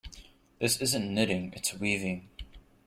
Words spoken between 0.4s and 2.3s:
This isn't knitting, its weaving.